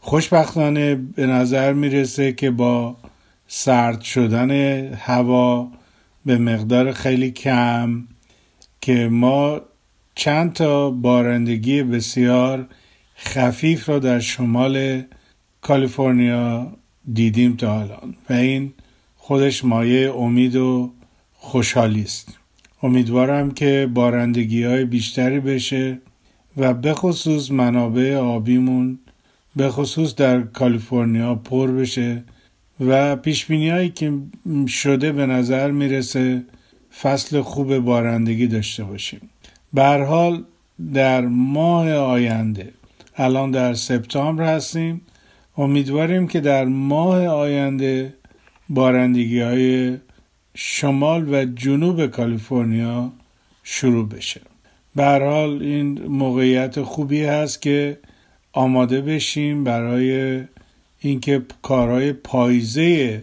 [0.00, 2.96] خوشبختانه به نظر می‌رسه که با
[3.48, 4.50] سرد شدن
[4.94, 5.68] هوا
[6.26, 8.04] به مقدار خیلی کم
[8.80, 9.60] که ما
[10.14, 12.66] چند تا بارندگی بسیار
[13.16, 15.02] خفیف را در شمال
[15.60, 16.72] کالیفرنیا
[17.12, 18.72] دیدیم تا الان و این
[19.16, 20.92] خودش مایه امید و
[21.34, 22.38] خوشحالی است.
[22.82, 25.98] امیدوارم که بارندگی های بیشتری بشه
[26.56, 28.98] و به خصوص منابع آبیمون
[29.56, 32.24] به خصوص در کالیفرنیا پر بشه
[32.80, 34.12] و پیش هایی که
[34.68, 36.44] شده به نظر می‌رسه
[37.00, 39.20] فصل خوب بارندگی داشته باشیم.
[39.74, 40.44] به حال
[40.94, 42.72] در ماه آینده
[43.16, 45.00] الان در سپتامبر هستیم
[45.56, 48.14] امیدواریم که در ماه آینده
[48.68, 49.96] بارندگی های
[50.54, 53.12] شمال و جنوب کالیفرنیا
[53.62, 54.40] شروع بشه.
[54.96, 57.98] به حال این موقعیت خوبی هست که
[58.52, 60.40] آماده بشیم برای
[61.00, 63.22] اینکه کارهای پاییزه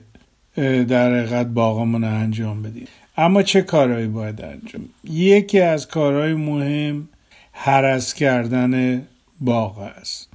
[0.87, 2.87] در حقیقت باغمون انجام بدیم.
[3.17, 7.09] اما چه کارهایی باید انجام یکی از کارهای مهم
[7.51, 9.01] حرس کردن
[9.41, 10.29] باغ است.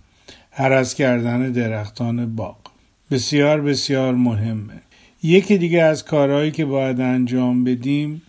[0.50, 2.56] حرس کردن درختان باغ.
[3.10, 4.82] بسیار بسیار مهمه.
[5.22, 8.22] یکی دیگه از کارهایی که باید انجام بدیم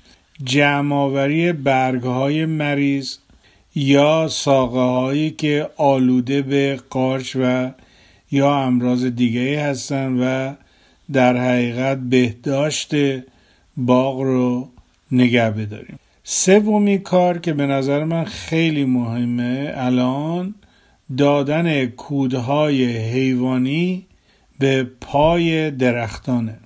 [0.44, 3.17] جمعآوری برگ های مریض
[3.75, 7.71] یا ساقه هایی که آلوده به قارچ و
[8.31, 10.53] یا امراض دیگه هستن و
[11.11, 12.92] در حقیقت بهداشت
[13.77, 14.70] باغ رو
[15.11, 15.99] نگه بداریم.
[16.23, 20.55] سومی کار که به نظر من خیلی مهمه الان
[21.17, 24.05] دادن کودهای حیوانی
[24.59, 26.58] به پای درختانه.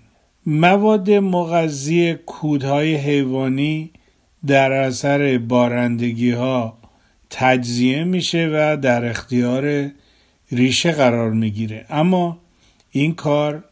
[0.45, 3.91] مواد مغذی کودهای حیوانی
[4.47, 6.77] در اثر بارندگی ها
[7.29, 9.91] تجزیه میشه و در اختیار
[10.51, 11.85] ریشه قرار می‌گیره.
[11.89, 12.37] اما
[12.91, 13.63] این کار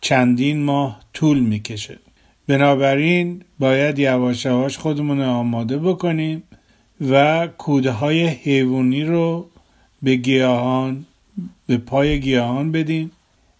[0.00, 1.98] چندین ماه طول می‌کشه.
[2.48, 6.42] بنابراین باید یواش خودمون آماده بکنیم
[7.10, 9.46] و کوده های حیوانی رو
[10.02, 11.06] به گیاهان
[11.66, 13.10] به پای گیاهان بدیم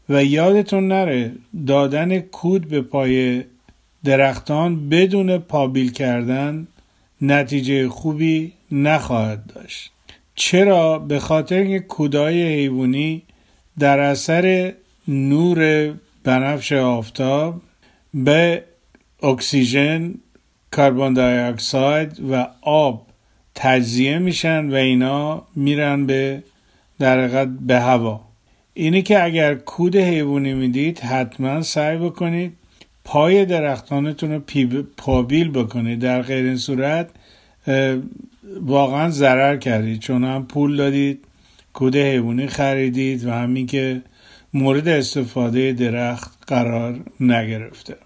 [0.09, 1.32] و یادتون نره
[1.67, 3.44] دادن کود به پای
[4.05, 6.67] درختان بدون پابیل کردن
[7.22, 9.91] نتیجه خوبی نخواهد داشت.
[10.34, 13.22] چرا؟ به خاطر اینکه کودای حیوانی
[13.78, 14.72] در اثر
[15.08, 15.92] نور
[16.25, 17.60] بنفش آفتاب
[18.14, 18.64] به
[19.22, 20.14] اکسیژن
[20.72, 23.06] کربن دی اکساید و آب
[23.54, 26.42] تجزیه میشن و اینا میرن به
[26.98, 28.20] در به هوا.
[28.75, 32.52] اینی که اگر کود حیوانی می‌دید حتما سعی بکنید
[33.04, 35.98] پای درختانتون رو پابیل بکنید.
[35.98, 37.08] در غیر این صورت
[38.61, 41.25] واقعا ضرر کردید چون هم پول دادید
[41.72, 44.03] کود حیوانی خریدید و همین که
[44.55, 47.97] مورد استفاده درخت قرار نگرفته.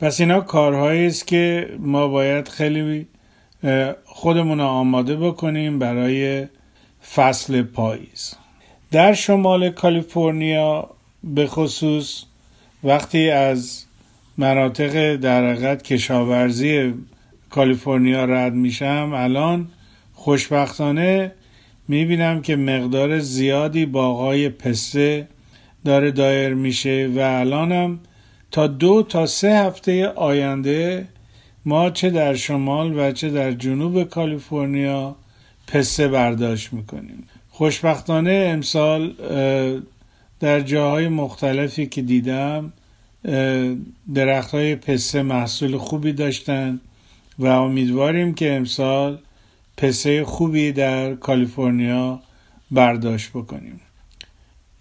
[0.00, 3.06] پس اینا کارهایی است که ما باید خیلی
[4.04, 6.46] خودمون آماده بکنیم برای
[7.14, 8.34] فصل پاییز.
[8.90, 10.90] در شمال کالیفرنیا
[11.24, 12.24] به خصوص
[12.84, 13.84] وقتی از
[14.38, 16.94] مناطق در کشاورزی
[17.50, 19.68] کالیفرنیا رد میشم الان
[20.14, 21.32] خوشبختانه
[21.88, 25.28] می‌بینم که مقدار زیادی باغای پسته
[25.84, 27.98] داره دایر میشه و الانم
[28.50, 31.08] تا دو تا سه هفته آینده
[31.64, 35.16] ما چه در شمال و چه در جنوب کالیفرنیا
[35.66, 37.28] پسته برداشت می‌کنیم.
[37.50, 39.12] خوشبختانه امسال
[40.40, 42.72] در جاهای مختلفی که دیدم
[44.14, 46.80] درخت های پسته محصول خوبی داشتن.
[47.40, 49.18] و امیدواریم که امسال
[49.76, 52.20] پسه خوبی در کالیفرنیا
[52.70, 53.80] برداشت بکنیم.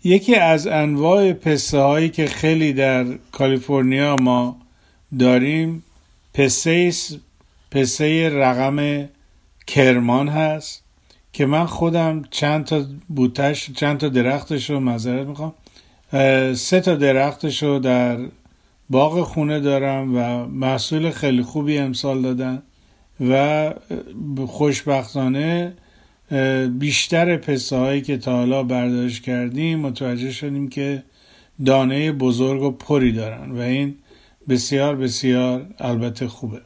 [0.03, 4.57] یکی از انواع پسه هایی که خیلی در کالیفرنیا ما
[5.19, 5.83] داریم
[6.33, 6.93] پسه
[7.71, 9.09] پسه رقم
[9.67, 10.83] کرمان هست
[11.33, 15.53] که من خودم چند تا بوتش چند تا درختش رو مذارت می‌خوام
[16.53, 18.17] سه تا درختش رو در
[18.89, 22.61] باغ خونه دارم و محصول خیلی خوبی امسال دادن
[23.29, 23.73] و
[24.47, 25.73] خوشبختانه
[26.79, 31.03] بیشتر پسه هایی که تا حالا برداشت کردیم متوجه شدیم که
[31.65, 33.95] دانه بزرگ و پری دارن و این
[34.49, 36.61] بسیار بسیار البته خوبه.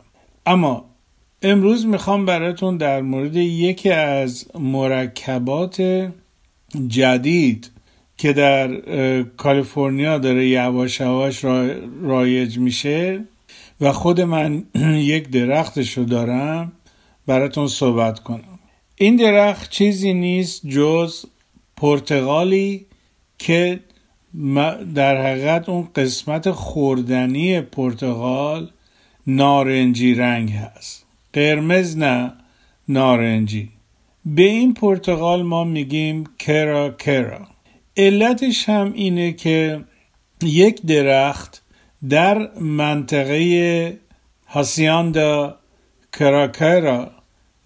[0.46, 0.86] اما
[1.42, 6.08] امروز می‌خوام براتون در مورد یکی از مرکبات
[6.88, 7.72] جدید
[8.18, 8.74] که در
[9.24, 11.46] کالیفرنیا داره یواش یواش
[12.02, 13.24] رایج میشه
[13.82, 14.64] و خود من
[15.14, 16.72] یک درختش رو دارم
[17.28, 18.60] براتون صحبت کنم.
[18.96, 21.26] این درخت چیزی نیست جز
[21.78, 22.86] پرتغالی
[23.38, 23.80] که
[24.96, 28.72] در حقیقت اون قسمت خوردنی پرتغال
[29.28, 31.06] نارنجی رنگ هست.
[31.34, 32.34] قرمز نه
[32.88, 33.70] نارنجی.
[34.26, 37.53] به این پرتغال ما میگیم کرا کرا.
[37.98, 39.84] علتش هم اینه که
[40.44, 41.62] یک درخت
[42.10, 43.98] در منطقه
[44.48, 45.60] هاسیاندا
[46.14, 47.12] کراکرا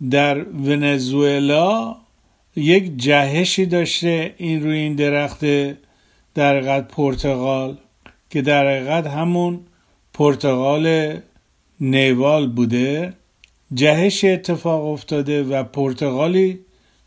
[0.09, 1.95] در ونزوئلا
[2.55, 5.45] یک جهشی داشته این روی این درخت
[6.33, 7.77] در حقیقت پرتغال
[8.29, 9.59] که در حقیقت همون
[10.13, 11.17] پرتغال
[11.79, 13.13] نیوال بوده.
[13.73, 16.59] جهش اتفاق افتاده و پرتغالی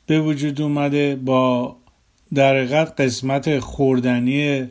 [0.07, 1.77] به وجود اومده با
[2.35, 4.69] در حقیقت قسمت خوردنی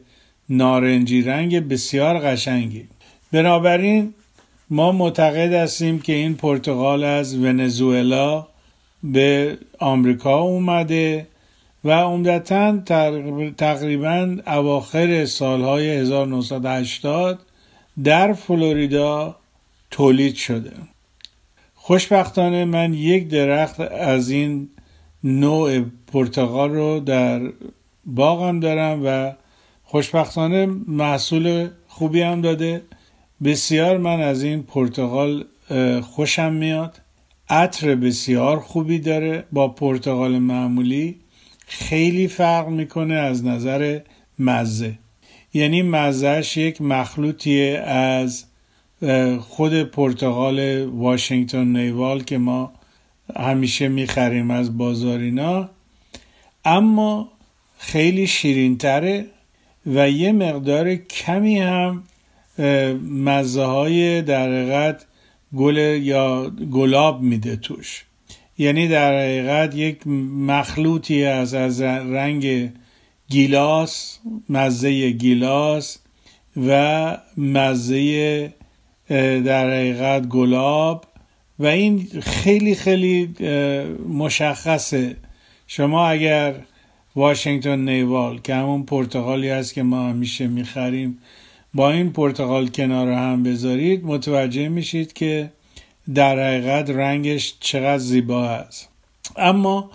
[0.50, 2.88] نارنجی رنگ بسیار قشنگی.
[3.32, 4.14] بنابراین
[4.70, 8.48] ما معتقد هستیم که این پرتغال از ونزوئلا
[9.04, 11.28] به آمریکا اومده
[11.84, 12.78] و عمدتا
[13.58, 17.40] تقریبا اواخر سالهای 1980
[18.04, 19.36] در فلوریدا
[19.92, 20.72] تولید شده.
[21.76, 24.70] خوشبختانه من یک درخت از این
[25.24, 25.80] نوع
[26.12, 27.42] پرتغال رو در
[28.06, 29.32] باغم دارم و
[29.84, 32.82] خوشبختانه محصول خوبی هم داده.
[33.44, 35.46] بسیار من از این پرتغال
[36.02, 37.02] خوشم میاد.
[37.50, 41.16] عطر بسیار خوبی داره با پرتغال معمولی.
[41.68, 44.00] خیلی فرق می‌کنه از نظر
[44.40, 44.94] مزه.
[45.54, 48.46] یعنی مزهش یک مخلوطیه از
[49.40, 52.72] خود پرتغال واشنگتن نیوال که ما
[53.40, 55.70] همیشه می‌خریم از بازارینا
[56.70, 57.32] اما
[57.78, 59.26] خیلی شیرین تره
[59.86, 62.04] و یه مقدار کمی هم
[63.04, 65.06] مزه های در حقیقت
[65.58, 68.06] گل یا گلاب میده توش.
[68.58, 70.08] یعنی در حقیقت یک
[70.48, 72.72] مخلوطی از از رنگ
[73.30, 74.20] گیلاس
[74.50, 75.98] مزه گیلاس
[76.68, 78.54] و مزه
[79.46, 81.06] در حقیقت گلاب
[81.60, 83.36] و این خیلی خیلی
[84.10, 85.16] مشخصه.
[85.72, 86.56] شما اگر
[87.16, 91.18] واشنگتن نیوال که همون پرتغالی هست که ما همیشه می‌خریم
[91.74, 95.52] با این پرتغال کنار هم بذارید متوجه میشید که
[96.16, 98.90] در حقیقت رنگش چقدر زیبا است.
[99.38, 99.92] اما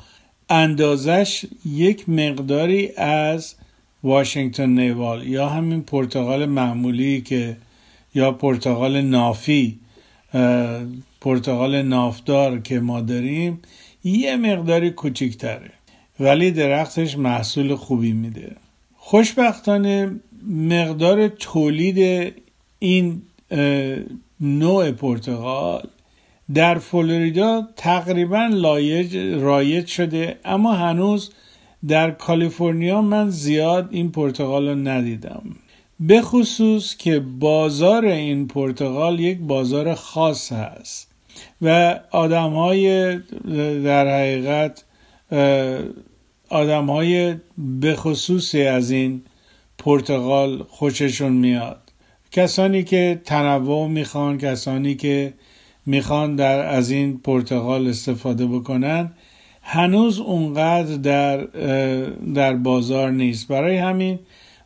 [0.51, 3.55] اندازش یک مقداری از
[4.05, 7.57] واشنگتن نیوال یا همین پرتغال معمولی که
[8.15, 9.79] یا پرتغال نافی
[11.21, 13.59] پرتغال نافدار که ما داریم
[14.05, 15.71] یه مقداری کوچیکتره
[16.21, 18.57] ولی درختش محصول خوبی میده.
[18.97, 22.33] خوشبختانه مقدار تولید
[22.79, 23.23] این
[24.41, 25.89] نوع پرتغال
[26.55, 31.33] در فلوریدا تقریبا لایج رایج شده اما هنوز
[31.89, 35.43] در کالیفرنیا من زیاد این پرتغال رو ندیدم.
[36.01, 41.14] به خصوص که بازار این پرتغال یک بازار خاص هست.
[41.63, 43.17] و آدم های
[43.85, 44.85] در حقیقت
[46.49, 49.23] آدم های به خصوصی از این
[49.79, 51.81] پرتغال خوششون میاد.
[52.33, 55.35] کسانی که تنوع می‌خوان کسانی که
[55.87, 59.13] می‌خوان در از این پرتغال استفاده بکنن
[59.63, 61.37] هنوز اونقدر در
[62.35, 63.49] در بازار نیست.
[63.49, 64.19] برای همین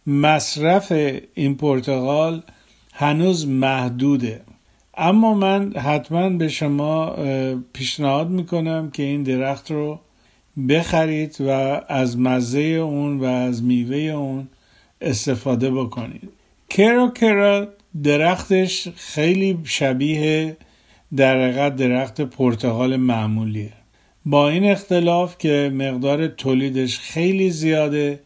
[0.06, 0.92] مصرف
[1.34, 2.42] این پرتغال
[2.92, 4.40] هنوز محدوده.
[4.98, 7.16] اما من حتما به شما
[7.72, 10.00] پیشنهاد می‌کنم که این درخت رو
[10.68, 11.50] بخرید و
[11.88, 14.48] از مزه اون و از میوه اون
[15.00, 16.28] استفاده بکنید.
[16.68, 17.68] کرا کرا
[18.02, 20.56] درختش خیلی شبیه
[21.16, 23.72] در درخت پرتغال معمولیه.
[24.26, 28.20] با این اختلاف که مقدار تولیدش خیلی زیاده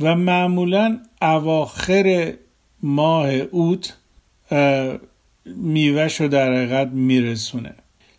[0.00, 2.32] و معمولا اواخر
[2.82, 3.96] ماه اوت
[5.56, 7.74] میوهش رو در حقیقت میرسونه.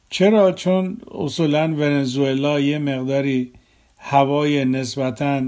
[0.09, 3.51] چرا؟ چون اصولا ونزوئلا یه مقداری
[3.97, 5.41] هوای نسبتا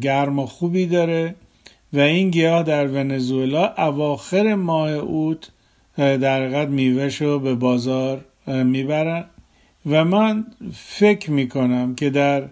[0.00, 1.34] گرم و خوبی داره
[1.92, 5.48] و این گیاه در ونزوئلا اواخر ماه اوت
[5.96, 9.24] در حقیقت میوهش رو به بازار می‌برن.
[9.86, 12.44] و من فکر می‌کنم که در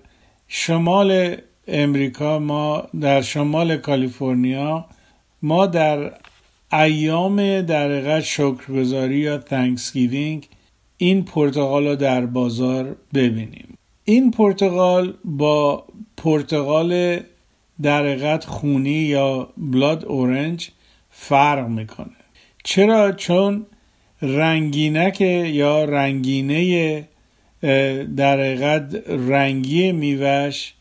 [0.49, 1.37] شمال
[1.69, 4.85] امریکا ما در شمال کالیفرنیا
[5.43, 6.13] ما در
[6.73, 10.49] ایام در شکرگزاری یا Thanksgiving
[10.97, 13.79] این پرتقال رو در بازار ببینیم.
[14.05, 15.85] این پرتقال با
[16.17, 20.71] پرتقال خونی یا blood orange
[21.11, 22.17] فرق می‌کنه.
[22.65, 23.67] چرا؟ چون
[24.23, 27.09] رنگینک یا رنگینه
[28.17, 30.75] در حقیقت رنگی میوه‌ش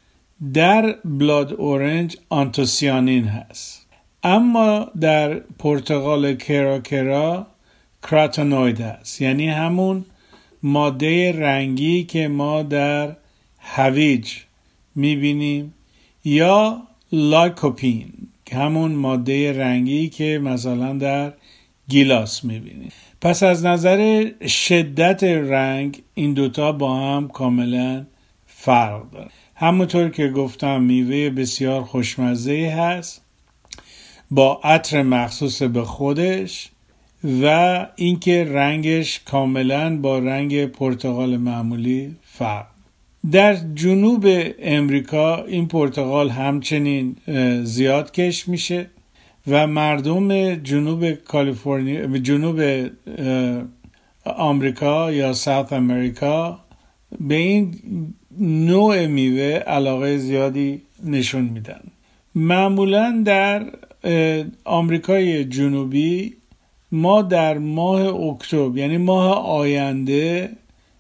[0.54, 3.85] در blood orange آنتوسیانین هست.
[4.28, 7.48] اما در پرتغال کراکرا
[8.04, 10.06] کراتونوید هست یعنی همون
[10.64, 13.16] ماده رنگی که ما در
[13.60, 14.32] هویج
[14.96, 15.74] می‌بینیم
[16.24, 18.14] یا لایکوپین
[18.52, 21.34] همون ماده رنگی که مثلا در
[21.88, 22.92] گیلاس می‌بینیم.
[23.22, 28.06] پس از نظر شدت رنگ این دوتا با هم کاملا
[28.48, 33.25] فرق داره همونطور که گفتم میوه بسیار خوشمزه هست.
[34.32, 36.70] با عطر مخصوص به خودش
[37.44, 42.66] و اینکه رنگش کاملا با رنگ پرتغال معمولی فرق.
[43.32, 44.26] در جنوب
[44.60, 47.16] امریکا این پرتغال همچنین
[47.64, 48.90] زیاد کش میشه
[49.48, 52.90] و مردم جنوب کالیفرنیا جنوب
[54.26, 56.60] آمریکا یا ساوت امریکا
[57.20, 57.76] به این
[58.40, 61.82] نوع میوه علاقه زیادی نشون میدن.
[62.36, 63.66] معمولا در
[64.64, 66.34] آمریکای جنوبی
[66.92, 70.50] ما در ماه اکتبر یعنی ماه آینده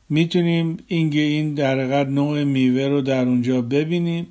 [0.09, 4.27] می‌تونیم این این در نوع میوه رو در اونجا ببینیم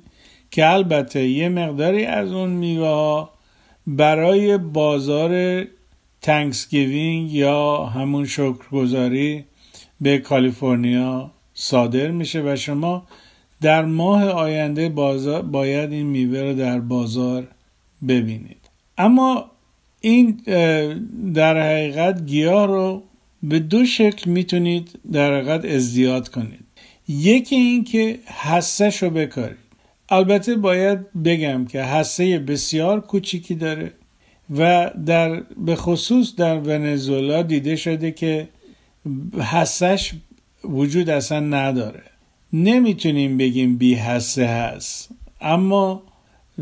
[0.51, 3.29] که البته یه مقداری از اون میوه ها
[3.87, 5.63] برای بازار
[6.21, 9.45] تنکسگیوینگ یا همون شکرگزاری
[10.01, 13.07] به کالیفرنیا صادر میشه و شما
[13.61, 14.89] در ماه آینده
[15.41, 17.47] باید این میوه رو در بازار
[18.07, 18.64] ببینید.
[18.97, 19.51] اما
[20.01, 20.41] این
[21.33, 23.03] در حقیقت گیاه رو
[23.43, 26.65] به دو شکل می‌تونید در حقیقت ازدیاد کنید.
[27.07, 28.19] یکی این که
[29.01, 29.57] رو بکارید.
[30.09, 33.91] البته باید بگم که حسه بسیار کوچیکی داره
[34.57, 38.47] و در به خصوص در ونزوئلا دیده شده که
[39.51, 40.13] حسش
[40.63, 42.03] وجود اصلا نداره.
[42.53, 45.09] نمی‌تونیم بگیم بی حسه هست
[45.41, 46.03] اما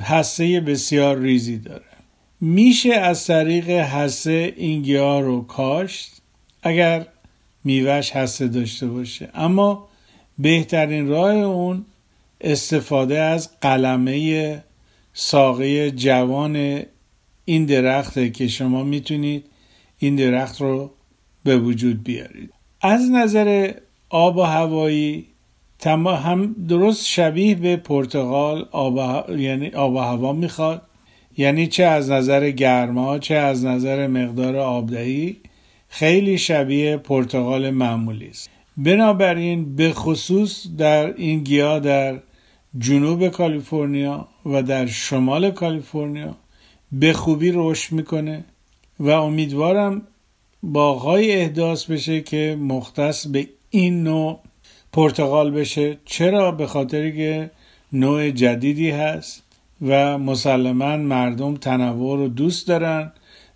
[0.01, 1.92] حسه بسیار ریزی داره.
[2.43, 6.21] میشه از طریق حسه این گیاه رو کاشت؟
[6.63, 7.05] اگر
[7.63, 9.29] میوهش حسه داشته باشه.
[9.33, 9.87] اما
[10.39, 11.85] بهترین راه اون
[12.41, 14.63] استفاده از قلمه
[15.13, 16.81] ساقه جوان
[17.45, 19.45] این درخته که شما می‌تونید
[19.99, 20.91] این درخت رو
[21.43, 22.53] به وجود بیارید.
[22.81, 23.73] از نظر
[24.09, 25.25] آب و هوایی
[25.85, 30.81] هم درست شبیه به پرتغال آب یعنی آب و هوا می‌خواد.
[31.37, 35.37] یعنی چه از نظر گرما چه از نظر مقدار آبدهی
[35.89, 38.49] خیلی شبیه پرتغال معمولی است.
[38.77, 42.19] بنابراین به خصوص در این گیاه در
[42.77, 46.35] جنوب کالیفرنیا و در شمال کالیفرنیا
[46.91, 48.43] به خوبی رشد می‌کنه
[48.99, 50.01] و امیدوارم
[50.63, 54.39] باغهای احداث بشه که مختص به این نوع
[54.93, 55.97] پرتغال بشه.
[56.05, 57.51] چرا؟ به خاطر که
[57.93, 59.42] نوع جدیدی هست.
[59.87, 63.11] و مسلما مردم تنوع رو دوست دارن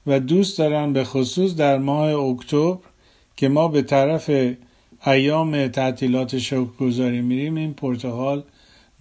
[0.08, 2.78] و دوست دارن به خصوص در ماه اکتبر
[3.36, 4.32] که ما به طرف
[5.06, 8.44] ایام تعطیلات شکرگزاری میریم این پرتغال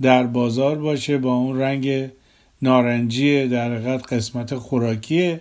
[0.01, 2.11] در بازار باشه با اون رنگ
[2.63, 5.39] نارنجی در حقیقت قسمت خوراکی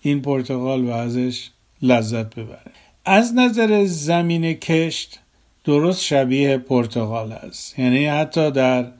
[0.00, 1.50] این پرتغال و ازش
[1.82, 2.72] لذت ببره.
[3.04, 5.20] از نظر زمین کشت
[5.64, 7.78] درست شبیه پرتغال است.
[7.78, 8.92] یعنی حتی در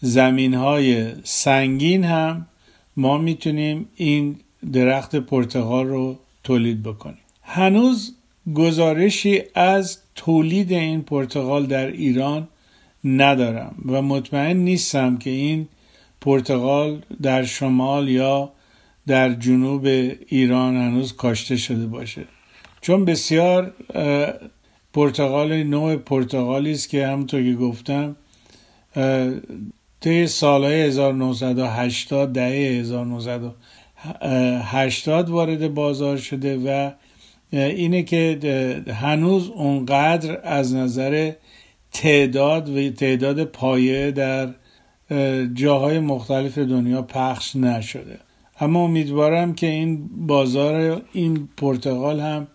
[0.00, 2.46] زمین های سنگین هم
[2.96, 4.36] ما می‌تونیم این
[4.72, 7.18] درخت پرتغال رو تولید بکنیم.
[7.42, 8.14] هنوز
[8.54, 12.48] گزارشی از تولید این پرتغال در ایران
[13.04, 15.68] ندارم و مطمئن نیستم که این
[16.20, 18.52] پرتغال در شمال یا
[19.06, 19.86] در جنوب
[20.28, 22.24] ایران هنوز کاشته شده باشه.
[22.80, 23.72] چون بسیار
[24.92, 28.16] پرتغال نوع پرتغالی است که همونطور که گفتم
[30.00, 36.90] طی سالهای 1980 دهه 1980 وارد بازار شده و
[37.52, 41.32] اینه که هنوز اونقدر از نظر
[41.92, 44.54] تعداد و تعداد پایه در
[45.54, 48.18] جاهای مختلف دنیا پخش نشده.
[48.60, 52.46] اما امیدوارم که این بازار این پرتغال هم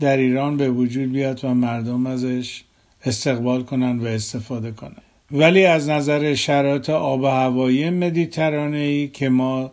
[0.00, 2.64] در ایران به وجود بیاد و مردم ازش
[3.04, 9.28] استقبال کنند و استفاده کنند ولی از نظر شرایط آب و هوایی مدیترانه ای که
[9.28, 9.70] ما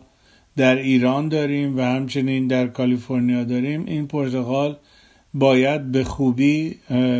[0.56, 4.76] در ایران داریم و همچنین در کالیفرنیا داریم این پرتقال
[5.34, 6.78] باید به خوبی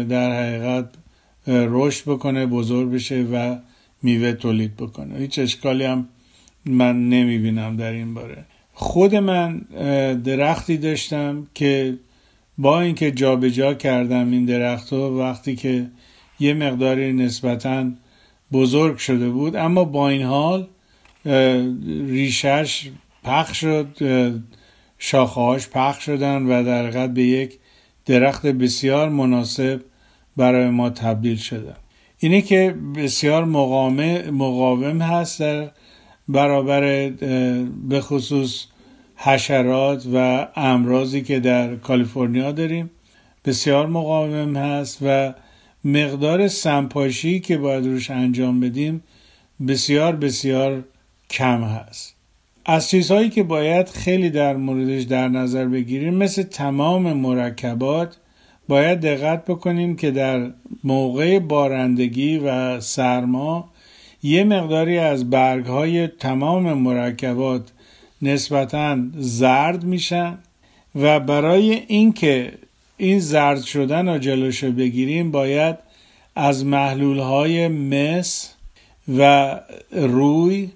[0.09, 0.89] در حقیقت
[1.47, 3.57] رشد بکنه بزرگ بشه و
[4.03, 5.19] میوه تولید بکنه.
[5.19, 6.09] هیچ اشکالی هم
[6.65, 8.45] من نمی‌بینم در این باره.
[8.75, 9.59] خود من
[10.25, 11.99] درختی داشتم که
[12.59, 15.87] با اینکه جابجا کردم این درخت رو وقتی که
[16.41, 17.91] یه مقداری نسبتا
[18.53, 20.67] بزرگ شده بود اما با این حال
[22.07, 22.91] ریشش
[23.25, 23.97] پخ شد
[24.99, 27.59] شاخهاش پخ شدن و در حقیقت به یک
[28.07, 29.81] درخت بسیار مناسب
[30.37, 31.77] برای ما تبدیل شدن.
[32.19, 35.71] اینه که بسیار مقاوم هست در
[36.29, 37.09] برابر
[37.89, 38.67] به خصوص
[39.17, 42.91] حشرات و امراضی که در کالیفرنیا داریم.
[43.45, 45.35] بسیار مقاوم هست و
[45.85, 49.03] مقدار سمپاشی که باید روش انجام بدیم
[49.69, 50.85] بسیار بسیار
[51.31, 52.15] کم هست.
[52.65, 58.17] از چیزهایی که باید خیلی در موردش در نظر بگیریم مثل تمام مرکبات
[58.69, 60.51] باید دقت بکنیم که در
[60.85, 63.69] موقع بارندگی و سرما
[64.23, 67.73] یه مقداری از برگ های تمام مرکبات
[68.23, 70.39] نسبتا زرد میشن
[70.95, 72.53] و برای اینکه
[73.03, 75.77] این زرد شدن رو جلوشو بگیریم باید
[76.37, 78.55] از محلول های مس
[79.19, 79.61] و
[79.93, 80.71] روی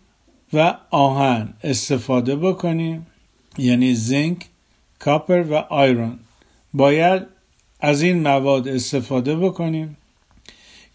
[0.53, 3.07] و آهن استفاده بکنیم
[3.59, 4.47] یعنی زنک
[4.99, 6.19] کاپر و آیرون.
[6.75, 7.23] باید
[7.81, 9.97] از این مواد استفاده بکنیم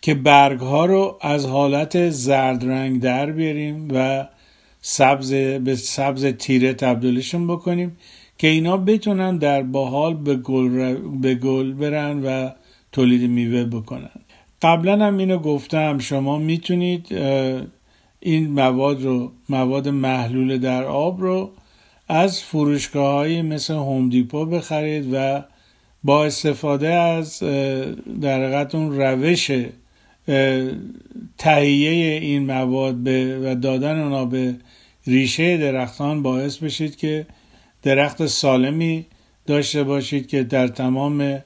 [0.02, 4.28] که برگ ها رو از حالت زرد رنگ در بیاریم و
[4.82, 7.98] سبز به سبز تیره تبدیلشون بکنیم.
[8.42, 12.50] که اینا بتونن در باحال به گل, به گل برن و
[12.92, 14.10] تولید میوه بکنن.
[14.62, 17.16] قبلا هم اینو گفتم شما می‌تونید
[18.20, 21.52] این مواد رو مواد محلول در آب رو
[22.08, 25.44] از فروشگاه های مثل هومدیپو بخرید و
[26.04, 27.40] با استفاده از
[28.22, 29.52] در اون روش
[31.38, 34.56] تهیه این مواد و دادن اونا به
[35.08, 37.26] ریشه درختان باعث بشید که
[37.84, 39.06] درخت سالمی
[39.46, 41.42] داشته باشید که در تمام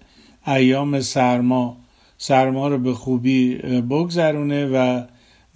[0.47, 1.77] ایام سرما
[2.17, 3.55] سرما رو به خوبی
[3.89, 5.03] بگذرونه و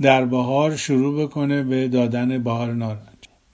[0.02, 3.00] در بهار شروع بکنه به دادن بهار نارنج.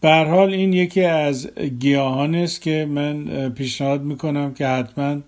[0.02, 5.22] به حال این یکی از گیاهان است که من پیشنهاد می‌کنم که حتما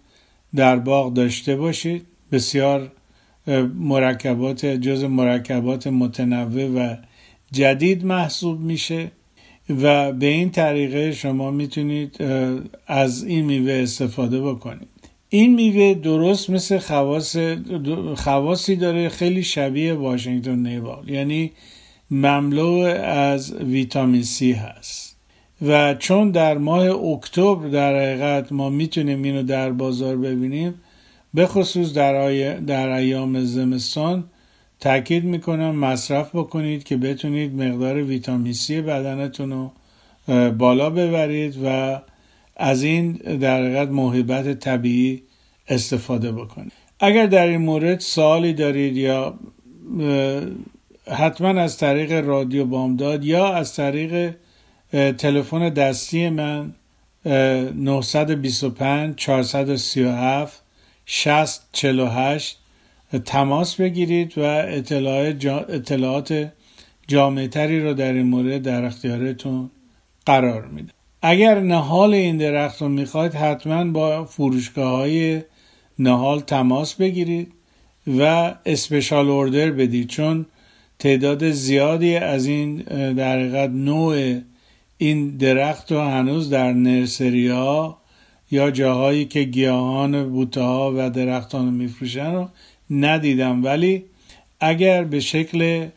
[0.55, 2.05] در باغ داشته باشید.
[2.31, 2.91] بسیار
[3.75, 6.95] مرکبات جز مرکبات متنوع و
[7.51, 9.11] جدید محسوب میشه.
[9.69, 12.23] و به این طریقه شما می‌تونید
[12.87, 14.87] از این میوه استفاده بکنید.
[15.29, 17.37] این میوه درست مثل خواص
[18.15, 21.09] خواصی داره خیلی شبیه واشنگتن نیوال.
[21.09, 21.51] یعنی
[22.11, 22.69] مملو
[23.03, 25.15] از ویتامین سی هست.
[25.61, 30.73] و چون در ماه اکتبر در حقیقت ما می‌تونیم اینو در بازار ببینیم
[31.33, 34.23] به خصوص در, در ایام زمستان
[34.79, 39.71] تاکید می‌کنم مصرف بکنید که بتونید مقدار ویتامین سی بدنتون رو
[40.51, 41.99] بالا ببرید و
[42.55, 45.23] از این در حقیقت موهبت طبیعی
[45.67, 46.71] استفاده بکنید.
[46.99, 49.33] اگر در این مورد سوالی دارید یا
[51.11, 54.35] حتما از طریق رادیو بامداد یا از طریق
[54.91, 56.73] تلفن دستی من
[57.25, 60.63] 925 437
[61.05, 62.59] 6048
[63.25, 66.51] تماس بگیرید و اطلاعات, جا اطلاعات
[67.07, 69.69] جامعه تری رو در این مورد در اختیارتون
[70.25, 75.41] قرار میده اگر نهال این درخت رو می‌خواید حتما با فروشگاه های
[75.99, 77.53] نهال تماس بگیرید
[78.07, 80.45] و اسپشال اوردر بدید چون
[80.99, 82.77] تعداد زیادی از این
[83.13, 84.39] در نوع
[84.97, 87.97] این درخت رو هنوز در نرسری ها
[88.51, 92.49] یا جاهایی که گیاهان بوته ها و درختان رو میفروشن رو
[92.91, 93.63] ندیدم.
[93.63, 94.03] ولی
[94.59, 95.87] اگر به شکل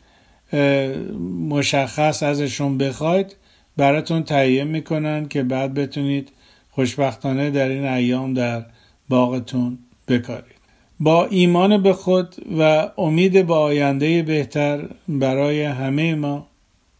[1.49, 3.35] مشخص ازشون بخواید
[3.77, 6.29] براتون تهیه می‌کنن که بعد بتونید
[6.69, 8.65] خوشبختانه در این ایام در
[9.09, 9.77] باغتون
[10.07, 10.61] بکارید.
[10.99, 16.47] با ایمان به خود و امید به آینده بهتر برای همه ما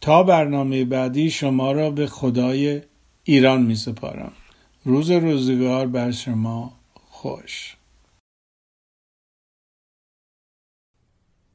[0.00, 2.80] تا برنامه بعدی شما را به خدای
[3.24, 4.32] ایران می سپارم.
[4.84, 7.76] روز روزگار بر شما خوش.